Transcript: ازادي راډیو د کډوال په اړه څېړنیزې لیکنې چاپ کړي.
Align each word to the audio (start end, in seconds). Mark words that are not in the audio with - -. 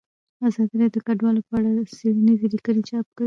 ازادي 0.47 0.75
راډیو 0.81 0.93
د 0.95 0.97
کډوال 1.07 1.37
په 1.47 1.53
اړه 1.57 1.69
څېړنیزې 1.97 2.47
لیکنې 2.53 2.81
چاپ 2.89 3.05
کړي. 3.15 3.19